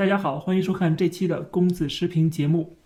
[0.00, 2.78] 大家好，欢迎收看这期的公子视频节目。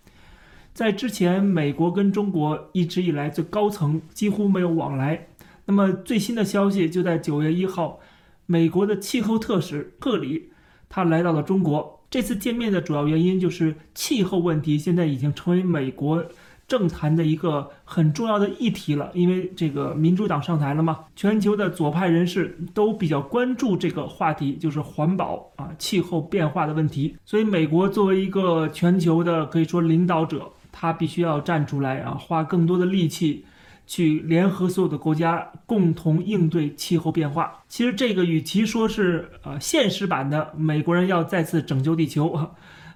[0.73, 5.27] 在之前，美国跟中国一直以来最高层几乎没有往来。
[5.63, 8.01] 那么最新的消息就在九月一号，
[8.45, 10.49] 美国的气候特使克里
[10.89, 12.05] 他来到了中国。
[12.09, 16.25] 这次见面的主要原因就是气候问题现在已经成为美国。
[16.67, 27.15] 政坛的一个很重要的议题了，因为这个民主党上台了嘛，全球的左派人士都比较关注这个话题，就是环保啊、气候变化的问题。
[27.23, 33.45] 所以，美国作为一个全球的可以说领导者，他必须要站出来啊，花更多的力气
[33.85, 37.63] 去联合所有的国家共同应对气候变化。
[37.67, 42.49] 其实，这个与其说是呃现实版的美国人要再次拯救地球，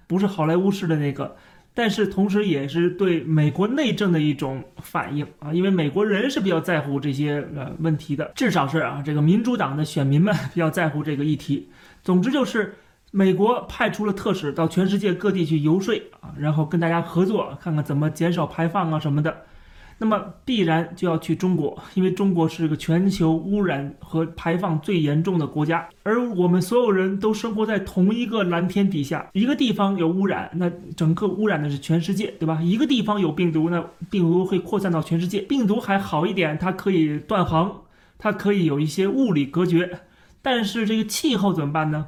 [0.07, 1.35] 不是好莱坞式的那个。
[1.73, 11.69] 但是同时，也是对美国内政的一种反应啊，因为美国人是比较在乎这些呃问题的，至少是啊，这个民主党的选民们比较在乎这个议题。
[12.03, 12.75] 总之就是，
[13.11, 19.45] 美国派出了特使到全世界各地去游说啊，然后跟大家合作，看看怎么减少排放啊什么的。
[20.01, 29.29] 那么必然就要去中国，因为中国是个全球污染和排放最严重的国家，而我们所有人都生活在同一个蓝天底下。
[29.33, 32.61] 一个地方有污染，那整个污染的是全世界，对吧？
[32.63, 35.41] 一个地方有病毒，那病毒会扩散到全世界。
[35.41, 37.81] 病毒还好一点，它可以断航，
[38.17, 39.99] 它可以有一些物理隔绝，
[40.41, 42.07] 但是这个气候怎么办呢？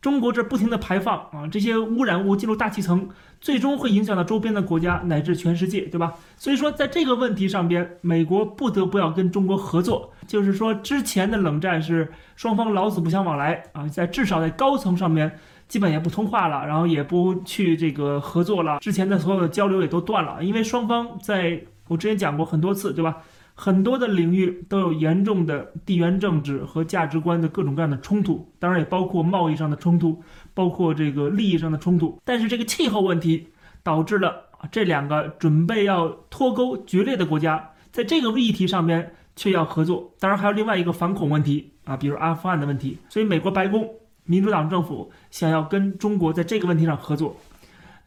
[0.00, 3.08] 中国这不停的排放啊，这些污染物进入大气层，
[3.40, 6.14] 最终会影响到周边的国家乃至全世界，对吧？
[6.36, 10.12] 所以说，在这个问题上边，美国不得不要跟中国合作。
[10.26, 23.18] 就是说，之前的冷战是双方老死不相往来啊，在至少在高层上面基本也不通话了，然后也不去这个合作了，之前的所有的交流也都断了，因为双方在我之前讲过很多次，对吧？
[23.62, 30.22] 很多的领域都有严重的地缘政治和价值观的各种各样的冲突，当然也包括贸易上的冲突，
[30.54, 32.18] 包括这个利益上的冲突。
[32.24, 33.48] 但是这个气候问题
[33.82, 40.10] 导致了这两个准备要脱钩决裂的国家，在这个议题上面却要合作。
[40.18, 42.96] 当然还有另外一个反恐问题啊，比如阿富汗的问题。
[43.10, 43.86] 所以美国白宫、
[44.24, 47.36] 民主党政府想要跟中国在这个问题上合作。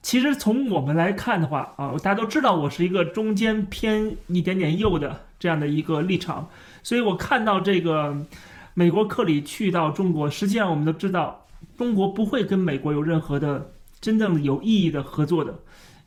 [0.03, 6.49] 其实从我们来看的话啊，大家都知道我是一个中间偏一点点右的这样的一个立场，
[6.83, 8.15] 所以我看到这个
[8.73, 11.45] 美国克里去到中国，实际上我们都知道，
[11.77, 13.71] 中国不会跟美国有任何的
[14.01, 15.57] 真正有意义的合作的，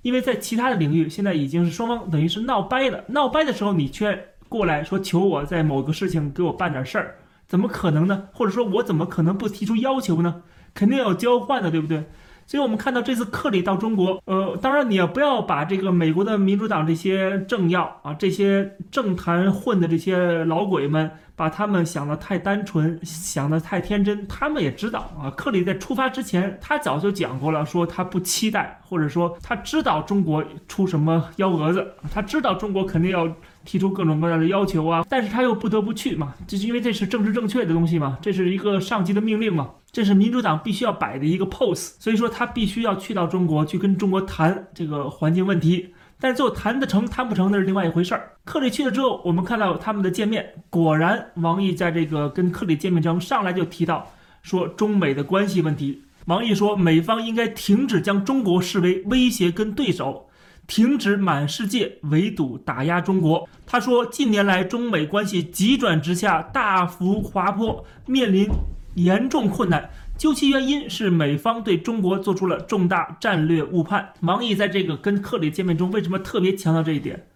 [0.02, 7.14] 因为在其他的领域现在已经是双方等于是闹掰了，闹掰的时候你却过来说求我在某个事情给我办点事儿，
[7.48, 8.28] 怎么可能呢？
[8.32, 10.42] 或者说我怎么可能不提出要求呢？
[10.74, 12.04] 肯定要交换的，对不对？
[12.46, 24.26] 所以我们看到这次克里到中国，呃，当然你也不要把这个美国的民主党这些政要啊，这些政坛混的这些老鬼们，把他们想的太单纯，想的太天真。
[24.28, 33.28] 他们也知道啊，克里在出发之前，他早就讲过了，说他不期待，或者说他知道中国出什么幺蛾子，他知道中国肯定要
[33.66, 39.68] 提出各种各样的要求啊，但是他又不得不去嘛，就是因为这是政治正确的东西嘛，这是一个上级的命令嘛。
[39.92, 45.88] 这是民主党必须要摆的一个 pose，所以说他必须要去到中国去跟中国谈这个环境问题，
[46.20, 48.30] 但是最后谈得成谈不成那是另外一回事儿。
[48.44, 54.06] 克里去了之后，我们看到他们的见面，果然王毅在这个跟克里见面中上来就提到
[54.42, 56.02] 说中美的关系问题。
[56.26, 60.28] 王毅说，美方应该停止将中国视为威胁跟对手，
[60.66, 63.48] 停止满世界围堵打压中国。
[63.66, 68.48] 他说，近年来中美关系急转直下，大幅滑坡，面临。
[68.94, 74.14] 严重困难，究其原因是美方对中国做出了重大战略误判。
[74.20, 77.26] 王毅在这个跟克里见面中，为什么特别强调这一点？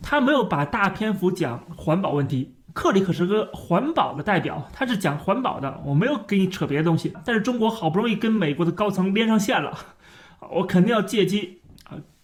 [0.00, 2.54] 他没有把大篇幅讲环保问题。
[2.72, 7.12] 克里可是个环保的代表，他是讲环保的，我没有给你扯别的东西。
[7.22, 9.78] 但是中国好不容易跟美国的高层连上线了，
[10.54, 11.60] 我肯定要借机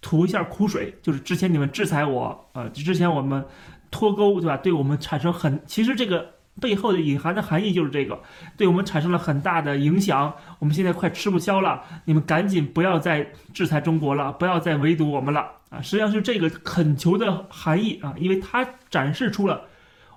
[0.01, 3.45] 吐一下苦水，就是之前你们制裁我，呃，之前我们
[3.91, 4.57] 脱钩，对吧？
[4.57, 6.35] 对我们产生很，其实这个。
[6.61, 8.21] 背后的隐含的含义就是这个，
[8.55, 10.35] 对我们产生了很大的影响。
[10.59, 15.81] 我们现在快吃不消了，你们赶紧不要再制裁中国了，不要再围堵我们了啊！
[15.81, 19.63] 实际上是这个恳求的含义啊，因为它展示出了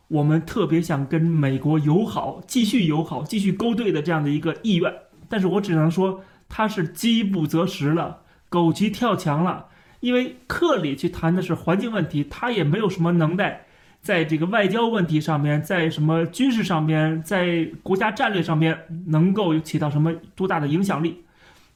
[0.10, 4.94] 我们特别想跟美国友好、继续友好、继续勾兑的这样的一个意愿。
[5.30, 8.18] 但是我只能说，他是饥不择食了，
[8.50, 9.68] 狗急跳墙了。
[10.04, 13.62] 因为克里去谈的是环境问题，他也没有什么能耐。
[14.02, 18.78] 在这个外交问题上面，在什么军事上面，在国家战略上面，
[19.08, 21.24] 能够起到什么多大的影响力？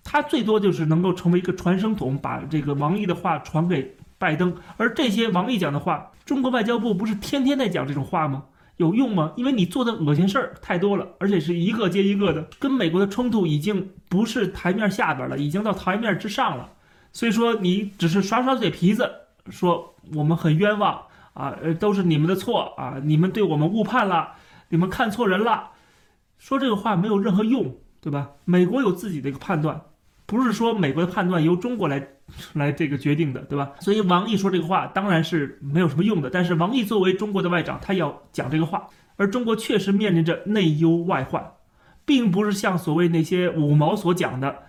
[0.04, 4.54] 他最多就是能够成为一个传声筒，把这个王毅的话传给拜登。
[4.76, 8.44] 而这些王毅讲的话，中国外交部不是天天在讲这种话吗？
[8.76, 9.32] 有用吗？
[9.38, 16.70] 因为你做的恶心事儿太多了，而且是一个接一个的，跟美国的冲突已经不是台面下边了，已经到台面之上了。
[17.18, 19.10] 所以说，你只是耍耍嘴皮子，
[19.50, 21.02] 说我们很冤枉
[21.34, 24.34] 啊，都是你们的错啊，你们对我们误判了，
[24.70, 25.72] 你们看错人了，
[26.38, 28.30] 说这个话没有任何用，对吧？
[28.46, 29.82] 美国有自己的一个判断，
[30.28, 32.08] 不是说美国的判断由中国来
[32.54, 33.72] 来这个决定的，对吧？
[33.80, 36.30] 所以王毅说这个话当然是没有什么用的。
[36.30, 41.54] 但是王毅作为中国的外长，他要讲这个话，而中国确实面临着内忧外患，
[42.06, 44.67] 并不是像所谓那些五毛所讲的。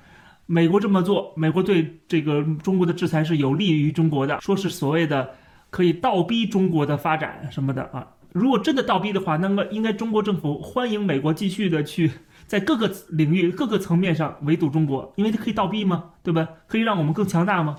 [0.50, 5.29] 美国这么做，美国对这个中国的制裁是有利于中国的，说是所谓的
[5.69, 8.09] 可以倒逼中国的发展什么的啊。
[8.33, 12.11] 如果真的倒逼的话，那么应该中国政府欢迎美国继续的去
[12.49, 16.05] 在各个领域、各个层面上围堵中国，因为它可以倒逼吗？
[16.23, 16.49] 对吧？
[16.67, 17.77] 可以让我们更强大吗？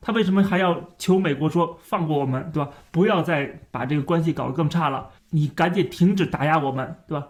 [0.00, 2.70] 他为什么还要求美国说放过我们，对吧？
[2.92, 7.26] 不要再把这个关系搞得更差了，你赶紧停止打压我们，对吧？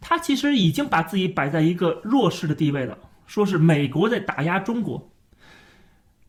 [0.00, 2.96] 他其实已经把自己摆在一个弱势的地位了。
[3.26, 5.10] 说是美国在打压中国，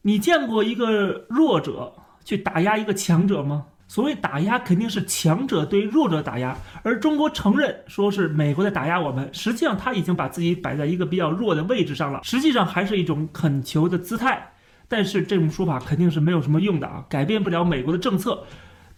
[0.03, 1.93] 你见过一个弱者
[2.23, 3.65] 去打压一个强者吗？
[3.87, 14.51] 所谓打压，肯定是强者对弱者打压，而中国承认说是美国在打压我们，实际上他已经把自己摆在一个比较弱的位置上了，实际上还是一种恳求的姿态。
[14.87, 18.45] 但是这种说法肯定是没有什么用的啊，改变不了美国的政策。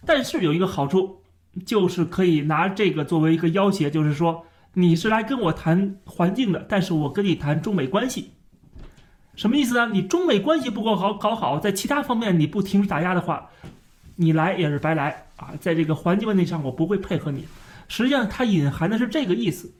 [0.06, 1.20] 但是有一个好处，
[1.66, 4.44] 就是可以拿这个作为一个要挟，就是说。
[4.78, 8.32] 你是来跟我谈环境的，但是我跟你谈中美关系，
[9.34, 9.88] 什么意思呢？
[9.90, 13.48] 你中美关系不够好搞好，在其他方面你不停止打压的话，
[14.16, 15.54] 你来也是白来啊！
[15.58, 17.46] 在这个环境问题上，我不会配合你。
[17.88, 19.72] 实际上，它隐含的是这个意思。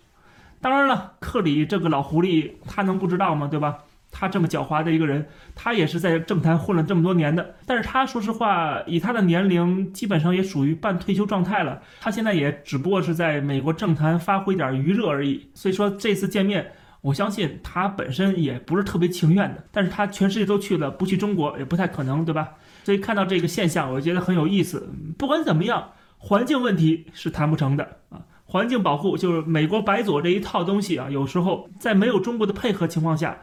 [0.62, 3.49] 当然了，克里这个老狐狸，他能不知道吗？
[3.49, 3.81] 对吧？
[4.18, 7.54] 他这么狡猾的一个人，他也是在政坛混了这么多年的。
[7.66, 11.82] 但是他说实话，以他的年龄，基本上也属于半退休状态了。
[12.00, 15.46] 他现在也只不过是在美国政坛发挥点余热而已。
[15.52, 16.72] 所以说这次见面，
[17.02, 19.62] 我相信他本身也不是特别情愿的。
[19.70, 22.48] 但是他全世界都去了，不去中国也不太可能，对吧？
[22.84, 24.88] 所以看到这个现象，我觉得很有意思。
[25.18, 28.24] 不管怎么样，环境问题是谈不成的啊。
[28.46, 33.36] 环境保护就是美国白左这一套东西啊，有时候在没有中国的配合情况下。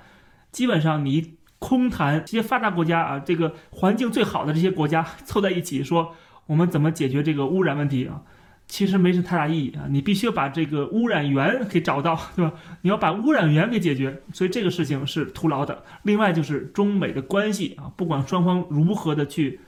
[0.53, 6.15] 基本上你空谈这些发达国家啊，这个环境最好的这些国家凑在一起说
[6.45, 8.21] 我们怎么解决这个污染问题啊？
[8.65, 9.85] 其实没什么太大意义啊。
[9.89, 12.53] 你必须要把这个污染源给找到，对吧？
[12.81, 15.83] 你要把污染源给解决，所以这个事情是徒劳的。
[16.03, 19.59] 另外就是中美的关系啊，不管双方如何的去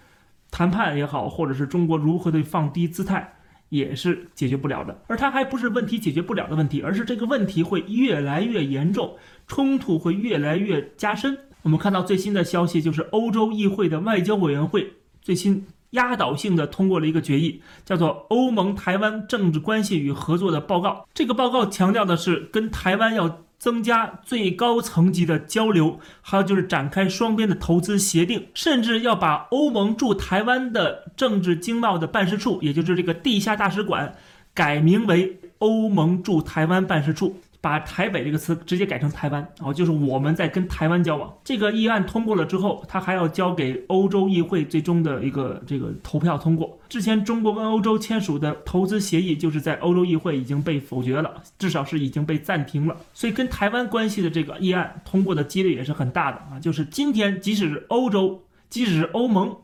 [0.52, 3.35] 谈判也好，或者是中国如何的放低姿态。
[3.70, 9.16] 也是解决不了的，而它还不是问题解决不了的问题，而是这个问题会越来越严重，
[9.48, 11.38] 冲突会越来越加深。
[11.64, 20.90] 我们看到最新的消息，就是欧洲议会的外交委员会最新压倒性的通过了一个决议，叫做《欧盟台湾政治关系与合作的报告》。
[21.14, 23.45] 这个报告强调的是跟台湾要。
[23.58, 34.16] 增加最高层级的交流，还有就是展开双边的投资协定，甚至要把欧盟驻台湾的政治经贸的办事处，也就是这个地下大使馆，
[34.54, 37.40] 改名为欧盟驻台湾办事处。
[37.66, 41.36] 把台北这个词直接改成台湾，哦，就是我们在跟台湾交往。
[41.44, 46.78] 这个议案通过了之后，他还要交给欧洲议会最终的一个这个投票通过。
[46.88, 52.96] 之前中国跟欧洲签署的投资协议，就是在欧洲议会已经被否决了，至少是已经被暂停了。
[53.16, 56.60] 所以跟台湾关系的这个议案通过的几率也是很大的啊。
[56.62, 59.58] 就是今天，即使是欧洲，即使是欧盟，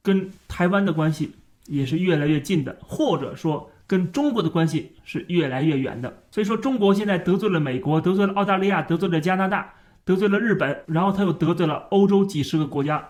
[0.00, 1.32] 跟台湾的关系
[1.66, 3.70] 也是越来越近的，或者说。
[3.88, 9.72] 跟中国的关系是越来越远的，所以说中国现在得罪了美国，得罪了澳大利亚，得罪了加拿大，
[10.04, 13.08] 得罪了日本，然后他又得罪了欧洲几十个国家，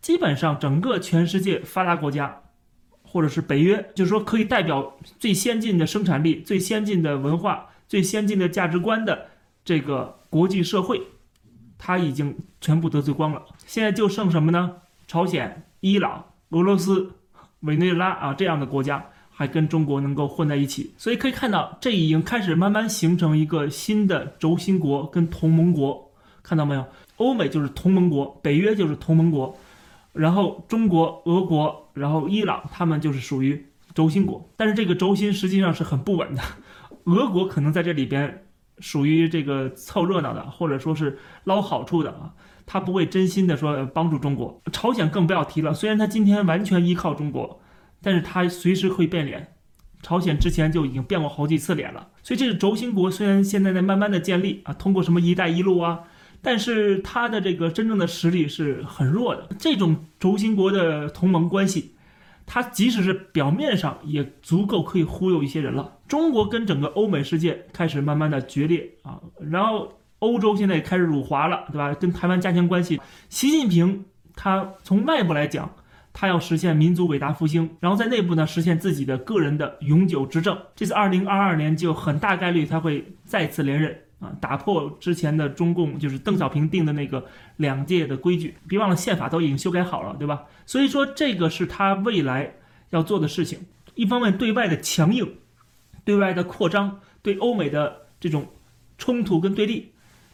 [0.00, 2.42] 基本上整个全世界发达国家，
[3.02, 9.26] 或者是北约，就是说可以代表最先进的生产力、最先进的文化、最先进的价值观的
[9.64, 11.02] 这个国际社会，
[11.76, 13.42] 他已经全部得罪光了。
[13.66, 14.76] 现在就剩什么呢？
[15.08, 17.10] 朝鲜、伊朗、俄罗斯、
[17.62, 19.06] 委内瑞拉啊这样的国家。
[19.42, 26.12] 还跟中国能够混在一起，所以可以看到，这已经开始慢慢形成一个新的轴心国跟同盟国，
[26.44, 26.86] 看到没有？
[27.16, 29.58] 欧美就是同盟国，北约就是同盟国，
[30.12, 34.48] 然后中国、俄国，然后伊朗，他们就是属于轴心国。
[34.56, 36.42] 但是这个轴心实际上是很不稳的，
[37.06, 38.44] 俄国可能在这里边
[38.78, 42.30] 属于这个凑热闹的，或者说是捞好处的啊，
[42.64, 44.62] 他不会真心的说帮助中国。
[44.70, 47.58] 朝鲜更不要提了，虽然他今天完全依靠中国。
[48.02, 49.54] 但是它随时会变脸，
[50.02, 56.00] 朝鲜之前就已经变过好几次脸了，所以这个轴心国虽然现在在慢慢的建立啊，通过什么“一带一路”啊，
[56.42, 59.48] 但是它的这个真正的实力是很弱的。
[59.58, 61.94] 这种轴心国的同盟关系，
[62.44, 65.98] 它即使是表面上也足够可以忽悠一些人了。
[66.08, 71.94] 中国跟整个欧美世界开始慢慢的决裂啊，然后欧洲现在也开始辱华了，对吧？
[71.94, 73.00] 跟台湾加强关系。
[73.28, 74.04] 习近平
[74.34, 75.74] 他从外部来讲，
[76.12, 80.58] 他要实现民族伟大复兴，然后在内部呢实现自己的个人的永久执政。
[80.76, 83.96] 这次二零二二年就很大概率他会再次连任。
[84.22, 87.26] 啊，打破之前的中共就是邓小平定的那个
[87.56, 90.44] 两届的规矩，别忘了宪法都已经修改好了，对吧？
[90.64, 92.54] 所以说这个是他未来
[92.90, 93.58] 要做的事情。
[93.96, 95.38] 一方面对外的强硬，
[96.04, 98.46] 对外的扩张，对欧美的这种
[98.96, 99.88] 冲突跟对立；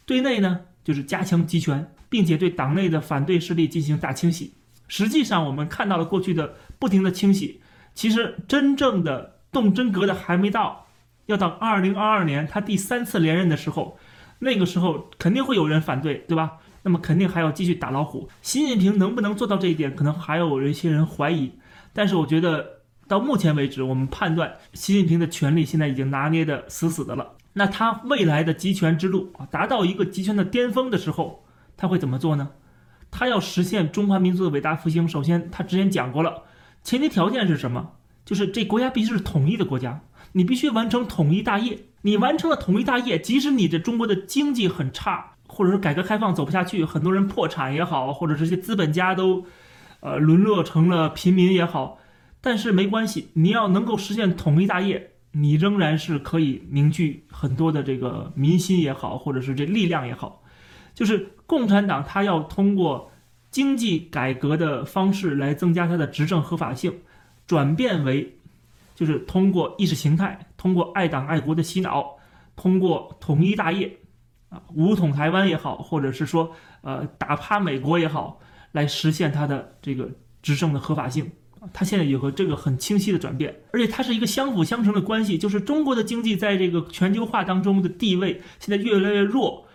[0.04, 4.52] 对内呢就是加强集权，并且对党内的反对势力进行大清洗。
[4.88, 7.60] 实际上我们看到了过去的不停的清洗，
[7.94, 10.86] 其实真正的动真格的还没到。
[11.26, 13.98] 要到二零二二年他第三次连任的时候，
[14.38, 16.52] 那个时候肯定会有人反对，对吧？
[16.82, 18.30] 那么肯定还要继续打老虎。
[18.40, 21.52] 习近平能不能做到这一点，可能还有一些人怀疑。
[21.92, 27.32] 但是我觉得到目前为止，我们判断习近平的权力现在已经拿捏的死死的了。
[27.52, 31.44] 那他未来的集权之路啊，达到一个集权的巅峰的时候，
[31.76, 32.48] 他会怎么做呢？
[33.10, 36.42] 他要实现中华民族的伟大复兴，首先他之前讲过了，
[36.82, 37.92] 前提条件是什么？
[38.24, 40.02] 就是这国家必须是统一的国家。
[40.32, 49.46] 你必须完成统一大业，你完成了统一大业，即使你这中国的经济很差，或者说改革开放走不下去，很多人破产也好，或者这些资本家都，
[50.00, 51.98] 呃，沦落成了平民也好，
[52.42, 60.42] 但是没关系，你要能够实现统一大业，你仍然是可以凝聚很多的这个民心也好，或者是这力量也好，
[60.98, 63.08] 就是共产党他要通过
[63.52, 66.92] 经济改革的方式来增加它的执政合法性，
[67.46, 68.36] 转变为。
[68.96, 72.16] 就是通过意识形态，通过爱党爱国的洗脑，
[72.56, 73.96] 通过统一大业，
[74.48, 78.40] 啊，武统台湾也好，或者是说，呃，打趴美国也好，
[78.72, 80.10] 来实现他的这个
[80.42, 81.30] 执政的合法性。
[81.72, 85.38] 他现在有个这个很清晰的转变，而且它是一个相辅相成的关系。
[85.38, 89.67] 就是中国的经济在这个全球化当中的地位现在越来越弱。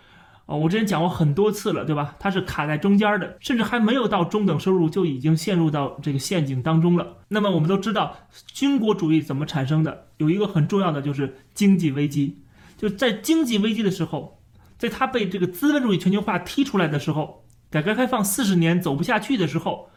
[0.46, 2.16] 哦，我之前讲过很多次了，对吧？
[2.20, 7.18] 它是卡在中间的，甚至还没有到中等收入就已经陷入到这个陷阱当中了。
[7.30, 10.08] 那么我们都知道，军国主义怎么产生的？
[10.18, 12.44] 有一个很重要的就是经济危机。
[12.78, 14.42] 就在经济危机的时候，
[14.78, 19.90] 在它被这个资本主义全球化踢出来的时候，改革开放四十年走不下去的时候，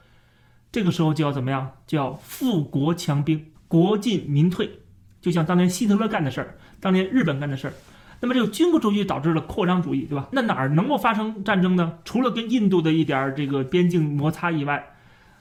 [0.70, 1.72] 这个时候就要怎么样？
[1.88, 4.70] 就要富国强兵，国进民退，
[5.20, 7.72] 就像当年希特勒干的事儿，当年日本干的事儿。
[8.20, 10.28] 那么这个军国主义导致了扩张主义，对吧？
[10.32, 11.98] 那哪儿能够发生战争呢？
[12.04, 14.94] 除了跟印度的一点儿这个边境摩擦以外，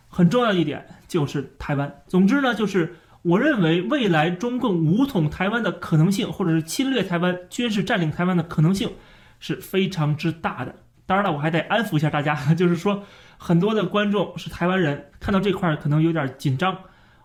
[0.09, 2.03] 很重要一点就是台湾。
[2.07, 8.91] 总之呢，就是我认为未来中共武统台湾的可能性，或者是侵略台湾、军事占领台湾的可能性
[9.39, 10.75] 是非常之大的。
[11.05, 13.03] 当然了，我还得安抚一下大家， 就是说
[13.37, 16.77] 很多的观众是台湾人，看到这块儿可能有点紧张。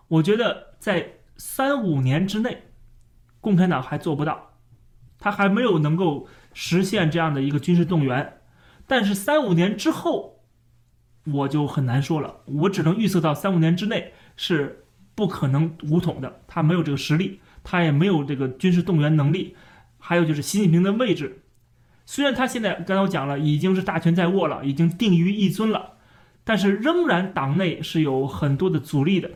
[0.07, 2.63] 我觉得在三五年之内，
[3.39, 4.50] 共产党还做不到。
[5.21, 8.39] 他还没有能够实现这样的一个军事动员，
[8.87, 10.41] 但是三五年之后，
[11.25, 12.41] 我就很难说了。
[12.45, 14.83] 我只能预测到三五年之内是
[15.15, 19.55] 不可能武统的，他没有这个实力，他也没有这个军事动员能力。
[20.03, 21.43] 还有就是习近平的位置，
[22.07, 25.97] 虽然他现在刚才我讲了，已经是大权在握了，已经定于一尊了，
[26.43, 29.29] 但是仍然党内是有很多的阻力的。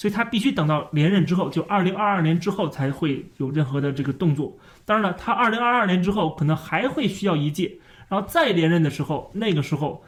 [0.00, 4.50] 所以他必须等到连任之后，就二零二二年之后才会有任何的这个动作。
[4.86, 7.70] 当然了，他二零二二年之后可能还会需要一届，
[8.08, 10.02] 然后再连任的时候，那个时候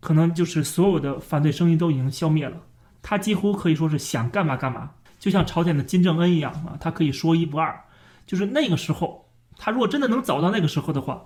[0.00, 2.56] 可能就是所有的反对声音都已经消灭了。
[3.02, 7.78] 他几乎可以说是想干嘛干嘛，就像朝鲜的金正恩一样啊，他可以说一不二。
[8.26, 9.22] 就是那个时候，
[9.58, 11.22] 他如果真的能走到那个时候的话，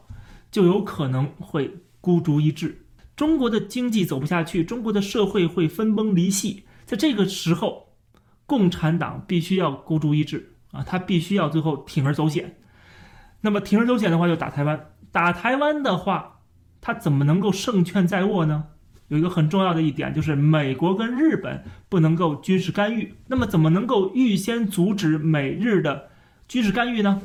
[0.50, 2.76] 就有可能会孤注一掷。
[3.14, 7.86] 中国的经济走不下去，中国的社会会分崩离析，在这个时候。
[8.50, 12.56] 共产党必须要孤注一掷啊，他必须要最后铤而走险。
[13.42, 14.88] 那么铤而走险的话，就打台湾。
[15.12, 16.40] 打台湾的话，
[16.80, 18.64] 他怎么能够胜券在握呢？
[19.06, 23.14] 有一个很重要的一点，就是美国跟日本不能够军事干预。
[23.28, 26.10] 那么怎么能够预先阻止美日的
[26.48, 27.22] 军事干预呢？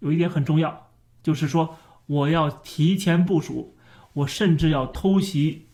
[0.00, 0.90] 有一点很重要，
[1.22, 3.74] 就是说我要提前部署，
[4.12, 5.68] 我甚至要偷袭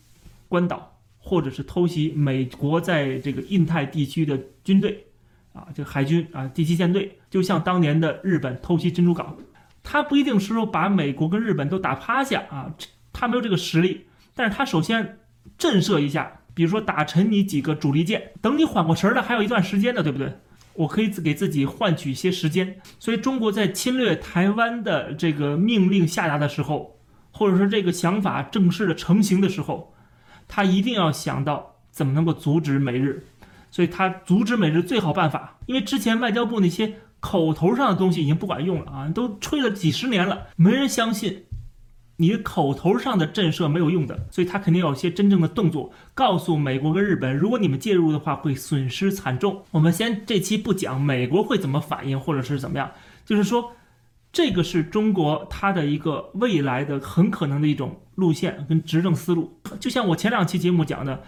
[0.47, 0.90] 关岛。
[1.23, 5.05] 或者是偷袭美国在这个印太地区的军队，
[5.53, 9.37] 啊，这个海军啊，第七舰队，就像当年的日本偷袭珍珠港，
[9.83, 12.73] 他不一定是说把美国跟日本都打趴下啊，
[13.13, 14.01] 他没有这个实力，
[14.35, 15.19] 但是他首先
[15.59, 20.33] 震慑一下，比如说打沉你几个主力舰，等你缓过神儿来，还有一段时间呢，对不对？
[20.73, 26.99] 我可以给自己换取一些时间，所以中国在侵略台湾的这个命令下达的时候，
[27.31, 29.90] 或者说这个想法正式的成型的时候。
[30.53, 33.23] 他一定要想到怎么能够阻止美日，
[33.71, 41.45] 所以他阻止美日最好办法，因为之前外交部那些口头上的东西已经不管用了啊，都吹了几十年了，没人相信。
[42.17, 49.63] 你口头上的震慑没有用的，所以他肯定有些真正的动作，告诉美国跟日本，如果你们介入的话，会损失惨重。
[49.71, 52.91] 我们先这期不讲美国会怎么反应，或者是怎么样，
[53.25, 53.71] 就是说，
[54.31, 59.59] 这个是中国它的一个未来的很可能的一种路线跟执政思路。
[59.79, 61.23] 就像我前两期节目讲的，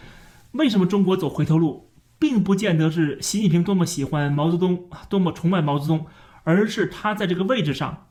[0.53, 6.05] 为什么中国走回头路，并不见得是习近平多么喜欢毛泽东，多么崇拜毛泽东，
[6.43, 8.07] 而是他在这个位置上。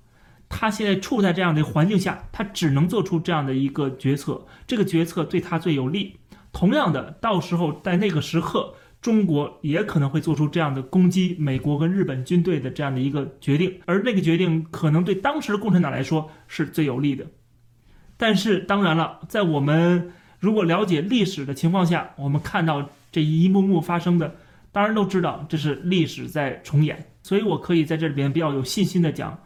[0.54, 6.18] 他现在处在这样的环境下，他只能做出这样的一个决策，这个决策对他最有利。
[6.52, 17.26] 同样的，到时候在那个时刻，中国也可能会做出这样的攻击美国跟日本军队的这样的一个决定，而那个决定可能对当时的共产党来说是最有利的。
[18.16, 24.37] 但是，当然了，在我们如果了解历史的情况下，我们看到这一幕幕发生的，
[24.71, 27.04] 当然都知道这是历史在重演。
[27.25, 29.37] 所以我可以在这里边比较有信心的讲。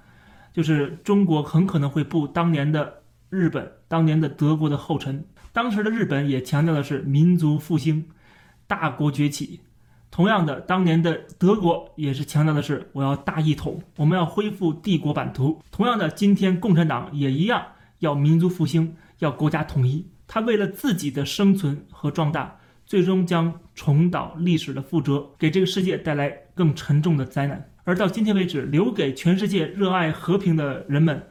[0.53, 5.23] 就是中国很可能会步当年的日本、当年的德国的后尘。
[5.53, 8.03] 当时的日本也强调的是民族复兴、
[8.67, 9.61] 大国崛起。
[10.11, 15.61] 同样的，当年的德国也是强调的是我要大一统，我们要恢复帝国版图。
[15.71, 17.63] 同样的，今天共产党也一样
[17.99, 20.07] 要民族复兴，要国家统一。
[20.27, 22.57] 他为了自己的生存和壮大，
[22.87, 27.71] 最终将重蹈历史的覆辙，给这个世界带来更沉重的灾难。
[27.85, 31.23] 而到今天为止，留给全世界热爱和平的人们，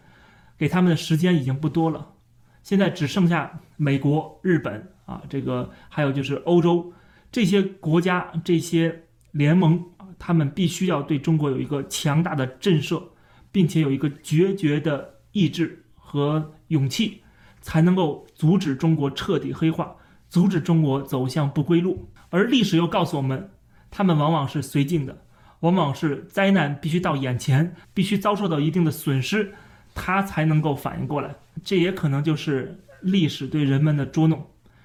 [0.57, 2.13] 给他们的时间已经不多了。
[2.61, 6.93] 现在只剩下美国、日本啊，这个还有就是欧洲
[7.35, 13.03] 这些国家、这些联盟啊，他们必须要对中国有一个强大的震慑，
[13.51, 17.21] 并且有一个决绝的意志和勇气，
[17.59, 19.93] 才能够阻止中国彻底黑化，
[20.29, 22.09] 阻止中国走向不归路。
[22.29, 23.51] 而历史又告诉我们，
[23.91, 25.21] 他们往往是绥靖的。
[25.59, 29.53] 往往是灾难必须到眼前，必须遭受到一定的损失，
[29.93, 31.35] 他才能够反应过来。
[31.65, 34.41] 这也可能就是历史对人们的捉弄。